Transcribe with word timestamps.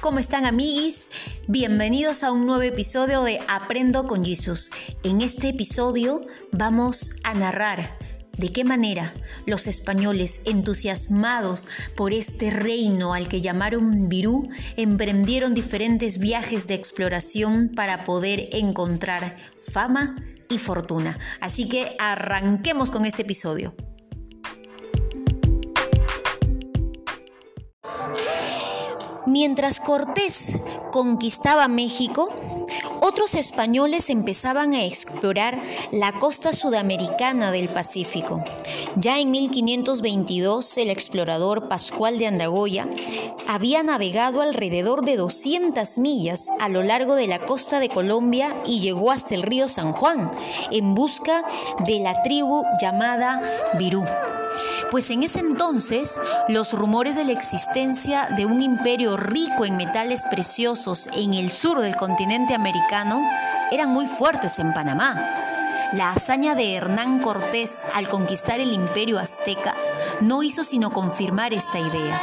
¿Cómo 0.00 0.18
están 0.18 0.46
amiguis? 0.46 1.10
Bienvenidos 1.46 2.22
a 2.22 2.32
un 2.32 2.46
nuevo 2.46 2.62
episodio 2.62 3.22
de 3.22 3.38
Aprendo 3.48 4.06
con 4.06 4.24
Jesús. 4.24 4.70
En 5.02 5.20
este 5.20 5.50
episodio 5.50 6.22
vamos 6.52 7.20
a 7.22 7.34
narrar 7.34 7.98
de 8.38 8.50
qué 8.50 8.64
manera 8.64 9.12
los 9.44 9.66
españoles, 9.66 10.40
entusiasmados 10.46 11.68
por 11.96 12.14
este 12.14 12.48
reino 12.48 13.12
al 13.12 13.28
que 13.28 13.42
llamaron 13.42 14.08
Virú, 14.08 14.48
emprendieron 14.78 15.52
diferentes 15.52 16.18
viajes 16.18 16.66
de 16.66 16.74
exploración 16.76 17.70
para 17.76 18.02
poder 18.04 18.48
encontrar 18.52 19.36
fama 19.60 20.16
y 20.48 20.56
fortuna. 20.56 21.18
Así 21.42 21.68
que 21.68 21.94
arranquemos 21.98 22.90
con 22.90 23.04
este 23.04 23.20
episodio. 23.20 23.74
Mientras 29.30 29.78
Cortés 29.78 30.58
conquistaba 30.90 31.68
México, 31.68 32.30
otros 33.00 33.36
españoles 33.36 34.10
empezaban 34.10 34.74
a 34.74 34.84
explorar 34.84 35.62
la 35.92 36.10
costa 36.10 36.52
sudamericana 36.52 37.52
del 37.52 37.68
Pacífico. 37.68 38.42
Ya 38.96 39.20
en 39.20 39.30
1522, 39.30 40.78
el 40.78 40.90
explorador 40.90 41.68
Pascual 41.68 42.18
de 42.18 42.26
Andagoya 42.26 42.88
había 43.46 43.84
navegado 43.84 44.42
alrededor 44.42 45.04
de 45.04 45.14
200 45.14 45.98
millas 45.98 46.50
a 46.58 46.68
lo 46.68 46.82
largo 46.82 47.14
de 47.14 47.28
la 47.28 47.38
costa 47.38 47.78
de 47.78 47.88
Colombia 47.88 48.52
y 48.66 48.80
llegó 48.80 49.12
hasta 49.12 49.36
el 49.36 49.42
río 49.42 49.68
San 49.68 49.92
Juan 49.92 50.28
en 50.72 50.96
busca 50.96 51.44
de 51.86 52.00
la 52.00 52.20
tribu 52.22 52.64
llamada 52.80 53.40
Virú 53.78 54.04
pues 54.90 55.10
en 55.10 55.22
ese 55.22 55.40
entonces 55.40 56.20
los 56.48 56.72
rumores 56.72 57.16
de 57.16 57.24
la 57.24 57.32
existencia 57.32 58.28
de 58.36 58.46
un 58.46 58.60
imperio 58.60 59.16
rico 59.16 59.64
en 59.64 59.76
metales 59.76 60.24
preciosos 60.30 61.08
en 61.14 61.34
el 61.34 61.50
sur 61.50 61.80
del 61.80 61.96
continente 61.96 62.54
americano 62.54 63.22
eran 63.70 63.90
muy 63.90 64.06
fuertes 64.06 64.58
en 64.58 64.72
Panamá. 64.74 65.14
La 65.92 66.10
hazaña 66.10 66.54
de 66.54 66.74
Hernán 66.74 67.20
Cortés 67.20 67.86
al 67.94 68.08
conquistar 68.08 68.60
el 68.60 68.72
imperio 68.72 69.18
azteca 69.18 69.74
no 70.20 70.42
hizo 70.42 70.64
sino 70.64 70.90
confirmar 70.90 71.52
esta 71.52 71.78
idea. 71.78 72.20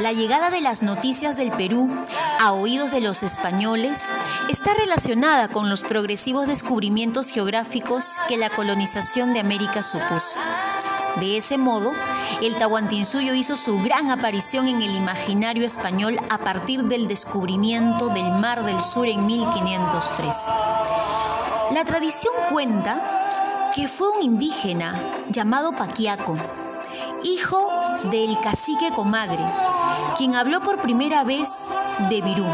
La 0.00 0.12
llegada 0.12 0.48
de 0.48 0.62
las 0.62 0.82
noticias 0.82 1.36
del 1.36 1.50
Perú 1.50 1.90
a 2.38 2.52
oídos 2.52 2.90
de 2.90 3.02
los 3.02 3.22
españoles 3.22 4.10
está 4.48 4.72
relacionada 4.72 5.48
con 5.48 5.68
los 5.68 5.82
progresivos 5.82 6.46
descubrimientos 6.46 7.28
geográficos 7.28 8.16
que 8.26 8.38
la 8.38 8.48
colonización 8.48 9.34
de 9.34 9.40
América 9.40 9.82
supuso. 9.82 10.38
De 11.16 11.36
ese 11.36 11.58
modo, 11.58 11.92
el 12.40 12.56
Tahuantinsuyo 12.56 13.34
hizo 13.34 13.56
su 13.56 13.80
gran 13.82 14.10
aparición 14.10 14.68
en 14.68 14.80
el 14.80 14.94
imaginario 14.94 15.66
español 15.66 16.16
a 16.30 16.38
partir 16.38 16.84
del 16.84 17.08
descubrimiento 17.08 18.08
del 18.08 18.30
Mar 18.32 18.64
del 18.64 18.80
Sur 18.82 19.08
en 19.08 19.26
1503. 19.26 20.36
La 21.72 21.84
tradición 21.84 22.32
cuenta 22.50 23.72
que 23.74 23.88
fue 23.88 24.10
un 24.10 24.22
indígena 24.22 25.00
llamado 25.28 25.72
Paquiaco, 25.72 26.36
hijo 27.22 27.68
del 28.10 28.38
cacique 28.40 28.90
Comagre, 28.90 29.44
quien 30.16 30.34
habló 30.34 30.60
por 30.60 30.80
primera 30.80 31.24
vez 31.24 31.70
de 32.08 32.20
Virú, 32.22 32.46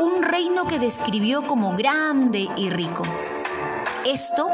un 0.00 0.22
reino 0.22 0.66
que 0.66 0.78
describió 0.78 1.46
como 1.46 1.76
grande 1.76 2.48
y 2.56 2.70
rico. 2.70 3.04
Esto 4.04 4.48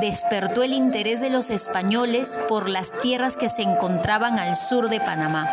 despertó 0.00 0.62
el 0.62 0.72
interés 0.72 1.20
de 1.20 1.30
los 1.30 1.50
españoles 1.50 2.38
por 2.48 2.68
las 2.68 2.98
tierras 3.00 3.36
que 3.36 3.48
se 3.48 3.62
encontraban 3.62 4.38
al 4.38 4.56
sur 4.56 4.88
de 4.88 5.00
Panamá. 5.00 5.48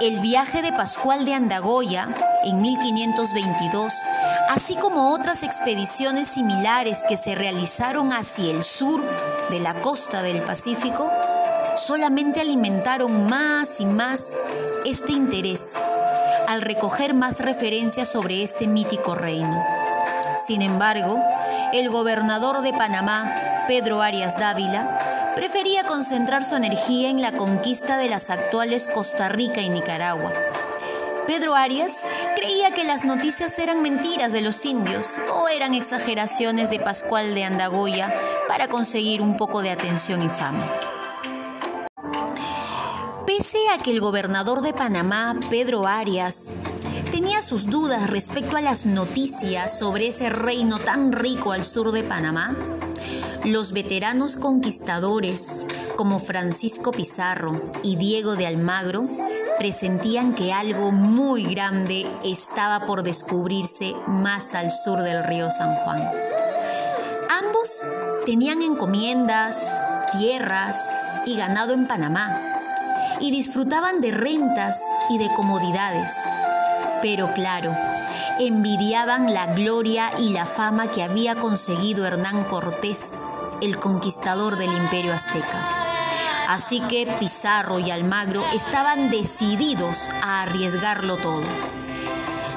El 0.00 0.20
viaje 0.20 0.62
de 0.62 0.72
Pascual 0.72 1.24
de 1.24 1.34
Andagoya 1.34 2.08
en 2.44 2.60
1522, 2.60 3.94
así 4.48 4.76
como 4.76 5.12
otras 5.12 5.42
expediciones 5.42 6.28
similares 6.28 7.02
que 7.08 7.16
se 7.16 7.34
realizaron 7.34 8.12
hacia 8.12 8.50
el 8.50 8.64
sur 8.64 9.02
de 9.50 9.60
la 9.60 9.74
costa 9.74 10.22
del 10.22 10.42
Pacífico, 10.42 11.10
solamente 11.76 12.40
alimentaron 12.40 13.26
más 13.26 13.80
y 13.80 13.86
más 13.86 14.36
este 14.84 15.12
interés 15.12 15.76
al 16.48 16.60
recoger 16.60 17.14
más 17.14 17.40
referencias 17.40 18.08
sobre 18.08 18.42
este 18.42 18.66
mítico 18.66 19.14
reino. 19.14 19.64
Sin 20.36 20.62
embargo, 20.62 21.18
el 21.74 21.90
gobernador 21.90 22.62
de 22.62 22.72
Panamá, 22.72 23.34
Pedro 23.66 24.00
Arias 24.00 24.38
Dávila, 24.38 25.32
prefería 25.34 25.82
concentrar 25.82 26.44
su 26.44 26.54
energía 26.54 27.10
en 27.10 27.20
la 27.20 27.32
conquista 27.32 27.96
de 27.96 28.08
las 28.08 28.30
actuales 28.30 28.86
Costa 28.86 29.28
Rica 29.28 29.60
y 29.60 29.70
Nicaragua. 29.70 30.32
Pedro 31.26 31.56
Arias 31.56 32.06
creía 32.36 32.70
que 32.70 32.84
las 32.84 33.04
noticias 33.04 33.58
eran 33.58 33.82
mentiras 33.82 34.32
de 34.32 34.40
los 34.40 34.64
indios 34.64 35.20
o 35.32 35.48
eran 35.48 35.74
exageraciones 35.74 36.70
de 36.70 36.78
Pascual 36.78 37.34
de 37.34 37.42
Andagoya 37.42 38.14
para 38.46 38.68
conseguir 38.68 39.20
un 39.20 39.36
poco 39.36 39.60
de 39.60 39.70
atención 39.72 40.22
y 40.22 40.28
fama. 40.28 40.70
Pese 43.26 43.58
a 43.74 43.82
que 43.82 43.90
el 43.90 43.98
gobernador 43.98 44.60
de 44.60 44.74
Panamá, 44.74 45.34
Pedro 45.50 45.88
Arias, 45.88 46.50
tenía 47.14 47.42
sus 47.42 47.70
dudas 47.70 48.10
respecto 48.10 48.56
a 48.56 48.60
las 48.60 48.86
noticias 48.86 49.78
sobre 49.78 50.08
ese 50.08 50.30
reino 50.30 50.80
tan 50.80 51.12
rico 51.12 51.52
al 51.52 51.62
sur 51.62 51.92
de 51.92 52.02
Panamá, 52.02 52.56
los 53.44 53.70
veteranos 53.70 54.34
conquistadores 54.34 55.68
como 55.94 56.18
Francisco 56.18 56.90
Pizarro 56.90 57.62
y 57.84 57.94
Diego 57.94 58.34
de 58.34 58.48
Almagro 58.48 59.06
presentían 59.60 60.34
que 60.34 60.52
algo 60.52 60.90
muy 60.90 61.44
grande 61.44 62.04
estaba 62.24 62.84
por 62.84 63.04
descubrirse 63.04 63.94
más 64.08 64.52
al 64.54 64.72
sur 64.72 65.02
del 65.02 65.22
río 65.22 65.52
San 65.52 65.72
Juan. 65.72 66.10
Ambos 67.30 67.80
tenían 68.26 68.60
encomiendas, 68.60 69.72
tierras 70.10 70.98
y 71.26 71.36
ganado 71.36 71.74
en 71.74 71.86
Panamá 71.86 72.40
y 73.20 73.30
disfrutaban 73.30 74.00
de 74.00 74.10
rentas 74.10 74.82
y 75.10 75.18
de 75.18 75.32
comodidades 75.36 76.12
pero 77.04 77.34
claro, 77.34 77.76
envidiaban 78.40 79.34
la 79.34 79.48
gloria 79.48 80.10
y 80.18 80.30
la 80.30 80.46
fama 80.46 80.90
que 80.90 81.02
había 81.02 81.34
conseguido 81.34 82.06
Hernán 82.06 82.44
Cortés, 82.44 83.18
el 83.60 83.78
conquistador 83.78 84.56
del 84.56 84.72
imperio 84.72 85.12
azteca. 85.12 85.84
Así 86.48 86.80
que 86.80 87.06
Pizarro 87.20 87.78
y 87.78 87.90
Almagro 87.90 88.42
estaban 88.54 89.10
decididos 89.10 90.08
a 90.22 90.44
arriesgarlo 90.44 91.18
todo. 91.18 91.44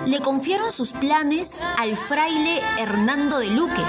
Le 0.06 0.22
confiaron 0.22 0.72
sus 0.72 0.94
planes 0.94 1.62
al 1.78 1.98
fraile 1.98 2.62
Hernando 2.80 3.40
de 3.40 3.48
Luque, 3.48 3.84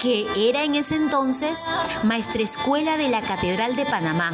que 0.00 0.48
era 0.48 0.64
en 0.64 0.76
ese 0.76 0.96
entonces 0.96 1.66
maestrescuela 2.04 2.96
de 2.96 3.10
la 3.10 3.20
Catedral 3.20 3.76
de 3.76 3.84
Panamá 3.84 4.32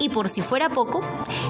y 0.00 0.08
por 0.08 0.28
si 0.28 0.42
fuera 0.42 0.70
poco, 0.70 1.02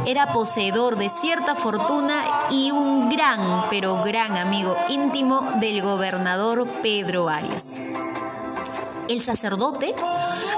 era 0.04 0.32
poseedor 0.32 0.96
de 0.96 1.08
cierta 1.08 1.54
fortuna 1.54 2.22
y 2.50 2.72
un 2.72 3.08
gran, 3.08 3.70
pero 3.70 4.02
gran 4.02 4.36
amigo 4.36 4.76
íntimo 4.88 5.40
del 5.60 5.80
gobernador 5.80 6.68
Pedro 6.82 7.30
Arias. 7.30 7.80
El 9.08 9.22
sacerdote 9.22 9.94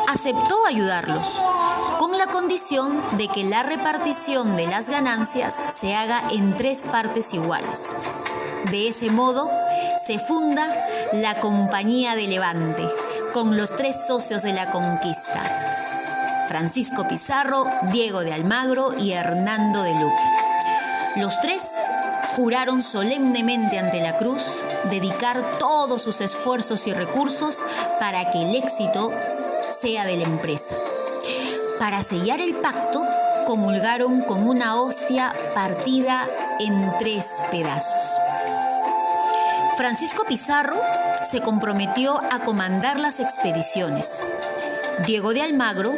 aceptó 0.09 0.67
ayudarlos, 0.67 1.25
con 1.99 2.19
la 2.19 2.27
condición 2.27 3.01
de 3.17 3.29
que 3.29 3.45
la 3.45 3.63
repartición 3.63 4.57
de 4.57 4.67
las 4.67 4.89
ganancias 4.89 5.61
se 5.71 5.95
haga 5.95 6.25
en 6.33 6.57
tres 6.57 6.83
partes 6.83 7.33
iguales. 7.33 7.95
De 8.71 8.89
ese 8.89 9.11
modo, 9.11 9.49
se 10.05 10.19
funda 10.19 10.69
la 11.13 11.41
Compañía 11.41 12.15
de 12.15 12.27
Levante, 12.27 12.89
con 13.33 13.57
los 13.57 13.75
tres 13.77 14.07
socios 14.07 14.43
de 14.43 14.53
la 14.53 14.71
conquista, 14.71 15.92
Francisco 16.53 17.09
Pizarro, 17.09 17.65
Diego 17.93 18.21
de 18.25 18.35
Almagro 18.35 18.93
y 18.99 19.13
Hernando 19.13 19.83
de 19.85 19.93
Luque. 19.93 20.23
Los 21.17 21.41
tres 21.41 21.81
juraron 22.37 22.83
solemnemente 22.83 23.79
ante 23.79 24.03
la 24.03 24.19
cruz 24.19 24.63
dedicar 24.91 25.57
todos 25.59 26.03
sus 26.03 26.21
esfuerzos 26.21 26.87
y 26.87 26.93
recursos 26.93 27.65
para 27.99 28.31
que 28.31 28.43
el 28.43 28.55
éxito 28.55 29.15
sea 29.71 30.05
de 30.05 30.19
la 30.19 30.25
empresa. 30.25 30.75
Para 31.79 32.03
sellar 32.03 32.43
el 32.43 32.55
pacto, 32.57 33.03
comulgaron 33.47 34.21
con 34.21 34.47
una 34.47 34.79
hostia 34.79 35.35
partida 35.55 36.29
en 36.61 36.93
tres 36.99 37.41
pedazos. 37.51 38.19
Francisco 39.79 40.25
Pizarro 40.29 40.79
se 41.23 41.41
comprometió 41.41 42.21
a 42.31 42.41
comandar 42.41 43.01
las 43.01 43.21
expediciones. 43.21 44.23
Diego 45.07 45.33
de 45.33 45.41
Almagro 45.41 45.95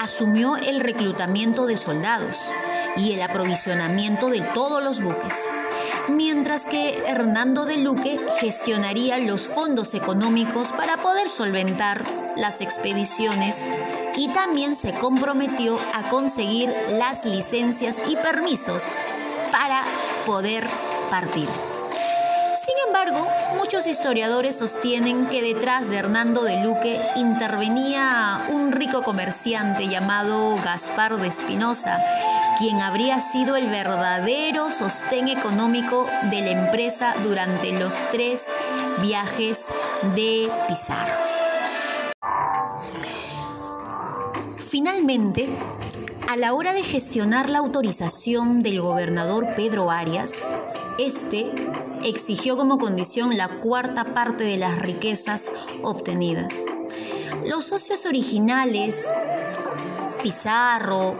asumió 0.00 0.56
el 0.56 0.80
reclutamiento 0.80 1.66
de 1.66 1.76
soldados 1.76 2.50
y 2.96 3.12
el 3.12 3.20
aprovisionamiento 3.20 4.30
de 4.30 4.40
todos 4.40 4.82
los 4.82 5.00
buques, 5.00 5.48
mientras 6.08 6.64
que 6.64 7.02
Hernando 7.06 7.66
de 7.66 7.76
Luque 7.76 8.18
gestionaría 8.38 9.18
los 9.18 9.46
fondos 9.46 9.92
económicos 9.92 10.72
para 10.72 10.96
poder 10.96 11.28
solventar 11.28 12.04
las 12.36 12.62
expediciones 12.62 13.68
y 14.16 14.32
también 14.32 14.74
se 14.74 14.94
comprometió 14.94 15.78
a 15.94 16.08
conseguir 16.08 16.74
las 16.92 17.26
licencias 17.26 17.98
y 18.08 18.16
permisos 18.16 18.84
para 19.52 19.84
poder 20.24 20.66
partir. 21.10 21.79
Sin 22.70 22.78
embargo, 22.86 23.26
muchos 23.56 23.88
historiadores 23.88 24.56
sostienen 24.56 25.26
que 25.26 25.42
detrás 25.42 25.90
de 25.90 25.96
Hernando 25.96 26.44
de 26.44 26.62
Luque 26.62 27.00
intervenía 27.16 28.46
un 28.48 28.70
rico 28.70 29.02
comerciante 29.02 29.88
llamado 29.88 30.54
Gaspar 30.62 31.16
de 31.16 31.26
Espinosa, 31.26 31.98
quien 32.60 32.80
habría 32.80 33.20
sido 33.20 33.56
el 33.56 33.66
verdadero 33.66 34.70
sostén 34.70 35.26
económico 35.26 36.06
de 36.30 36.42
la 36.42 36.50
empresa 36.50 37.12
durante 37.24 37.72
los 37.72 37.96
tres 38.12 38.46
viajes 39.02 39.66
de 40.14 40.48
Pizarro. 40.68 41.24
Finalmente, 44.58 45.48
a 46.28 46.36
la 46.36 46.54
hora 46.54 46.72
de 46.72 46.84
gestionar 46.84 47.48
la 47.48 47.58
autorización 47.58 48.62
del 48.62 48.80
gobernador 48.80 49.56
Pedro 49.56 49.90
Arias, 49.90 50.54
este 50.98 51.50
exigió 52.04 52.56
como 52.56 52.78
condición 52.78 53.36
la 53.36 53.60
cuarta 53.60 54.14
parte 54.14 54.44
de 54.44 54.56
las 54.56 54.78
riquezas 54.78 55.50
obtenidas. 55.82 56.52
Los 57.46 57.66
socios 57.66 58.06
originales, 58.06 59.12
Pizarro, 60.22 61.14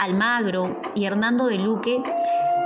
Almagro 0.00 0.80
y 0.94 1.04
Hernando 1.04 1.46
de 1.46 1.58
Luque, 1.58 2.02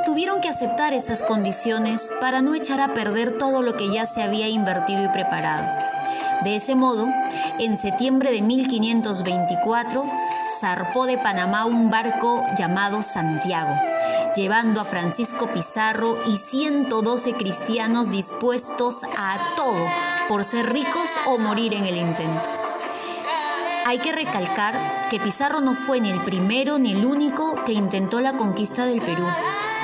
tuvieron 0.05 0.41
que 0.41 0.49
aceptar 0.49 0.93
esas 0.93 1.23
condiciones 1.23 2.11
para 2.21 2.43
no 2.43 2.55
echar 2.55 2.81
a 2.81 2.95
perder 2.95 3.39
todo 3.39 3.63
lo 3.63 3.77
que 3.77 3.93
ya 3.93 4.07
se 4.07 4.23
había 4.23 4.49
invertido 4.49 5.05
y 5.05 5.09
preparado. 5.09 5.67
De 6.45 6.57
ese 6.57 6.75
modo, 6.75 7.07
en 7.61 7.77
septiembre 7.77 8.33
de 8.33 8.43
1524, 8.43 10.05
zarpó 10.61 11.07
de 11.07 11.19
Panamá 11.19 11.67
un 11.67 11.89
barco 11.89 12.45
llamado 12.59 13.03
Santiago 13.03 13.75
llevando 14.35 14.81
a 14.81 14.85
Francisco 14.85 15.47
Pizarro 15.49 16.19
y 16.27 16.39
112 16.39 17.35
cristianos 17.35 18.11
dispuestos 18.11 19.03
a 19.17 19.55
todo 19.57 19.87
por 20.29 20.45
ser 20.45 20.73
ricos 20.73 21.11
o 21.27 21.39
morir 21.39 21.75
en 21.75 21.85
el 21.85 21.97
intento. 21.97 22.49
Hay 23.85 23.99
que 23.99 24.13
recalcar 24.13 25.09
que 25.11 25.21
Pizarro 25.21 25.61
no 25.61 25.75
fue 25.75 26.01
ni 26.01 26.11
el 26.11 26.21
primero 26.23 26.79
ni 26.79 26.93
el 26.93 27.05
único 27.05 27.57
que 27.65 27.73
intentó 27.73 28.21
la 28.21 28.37
conquista 28.37 28.87
del 28.87 29.01
Perú. 29.01 29.27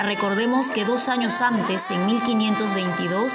Recordemos 0.00 0.70
que 0.70 0.84
dos 0.84 1.08
años 1.08 1.42
antes, 1.42 1.90
en 1.90 2.06
1522, 2.06 3.34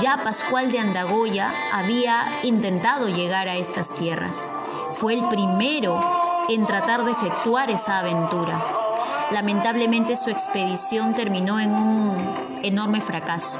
ya 0.00 0.22
Pascual 0.24 0.70
de 0.72 0.80
Andagoya 0.80 1.52
había 1.72 2.40
intentado 2.42 3.08
llegar 3.08 3.48
a 3.48 3.56
estas 3.56 3.94
tierras. 3.94 4.50
Fue 4.92 5.14
el 5.14 5.26
primero 5.28 6.02
en 6.48 6.66
tratar 6.66 7.04
de 7.04 7.12
efectuar 7.12 7.70
esa 7.70 8.00
aventura. 8.00 8.83
Lamentablemente 9.32 10.16
su 10.16 10.30
expedición 10.30 11.14
terminó 11.14 11.58
en 11.58 11.70
un 11.70 12.58
enorme 12.62 13.00
fracaso. 13.00 13.58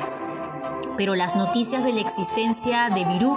Pero 0.96 1.16
las 1.16 1.34
noticias 1.34 1.84
de 1.84 1.92
la 1.92 2.00
existencia 2.00 2.88
de 2.88 3.04
Virú 3.04 3.36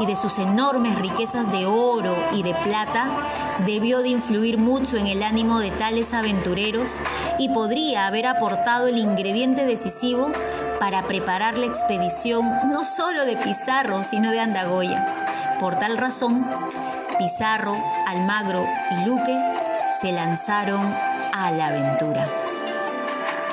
y 0.00 0.06
de 0.06 0.16
sus 0.16 0.38
enormes 0.38 0.98
riquezas 0.98 1.50
de 1.50 1.64
oro 1.64 2.14
y 2.32 2.42
de 2.42 2.54
plata 2.54 3.08
debió 3.64 4.02
de 4.02 4.10
influir 4.10 4.58
mucho 4.58 4.96
en 4.98 5.06
el 5.06 5.22
ánimo 5.22 5.58
de 5.58 5.70
tales 5.70 6.12
aventureros 6.12 7.00
y 7.38 7.48
podría 7.48 8.06
haber 8.06 8.26
aportado 8.26 8.88
el 8.88 8.98
ingrediente 8.98 9.64
decisivo 9.64 10.30
para 10.78 11.02
preparar 11.04 11.56
la 11.56 11.66
expedición 11.66 12.46
no 12.70 12.84
solo 12.84 13.24
de 13.24 13.36
Pizarro, 13.36 14.04
sino 14.04 14.30
de 14.30 14.40
Andagoya. 14.40 15.56
Por 15.58 15.76
tal 15.76 15.96
razón, 15.96 16.46
Pizarro, 17.18 17.74
Almagro 18.06 18.64
y 18.90 19.06
Luque 19.06 19.36
se 19.90 20.12
lanzaron 20.12 20.94
a 21.38 21.52
la 21.52 21.68
aventura. 21.68 22.47